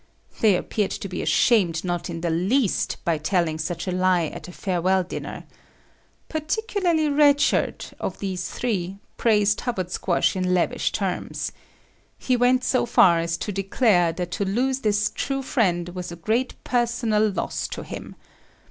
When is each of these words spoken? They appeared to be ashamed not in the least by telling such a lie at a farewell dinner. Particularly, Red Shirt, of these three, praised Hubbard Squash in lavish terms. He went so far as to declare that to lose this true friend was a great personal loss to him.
They 0.39 0.55
appeared 0.55 0.89
to 0.89 1.07
be 1.07 1.21
ashamed 1.21 1.83
not 1.83 2.09
in 2.09 2.21
the 2.21 2.31
least 2.31 2.97
by 3.05 3.19
telling 3.19 3.59
such 3.59 3.87
a 3.87 3.91
lie 3.91 4.25
at 4.25 4.47
a 4.47 4.51
farewell 4.51 5.03
dinner. 5.03 5.43
Particularly, 6.27 7.07
Red 7.07 7.39
Shirt, 7.39 7.93
of 7.99 8.17
these 8.17 8.49
three, 8.49 8.97
praised 9.17 9.61
Hubbard 9.61 9.91
Squash 9.91 10.35
in 10.35 10.55
lavish 10.55 10.91
terms. 10.91 11.51
He 12.17 12.35
went 12.35 12.63
so 12.63 12.87
far 12.87 13.19
as 13.19 13.37
to 13.37 13.51
declare 13.51 14.11
that 14.13 14.31
to 14.31 14.43
lose 14.43 14.79
this 14.79 15.11
true 15.13 15.43
friend 15.43 15.89
was 15.89 16.11
a 16.11 16.15
great 16.15 16.55
personal 16.63 17.29
loss 17.29 17.67
to 17.67 17.83
him. 17.83 18.15